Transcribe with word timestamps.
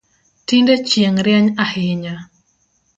Tinde 0.47 0.75
chieng 0.87 1.19
rieny 1.25 1.47
ahinya 1.63 2.15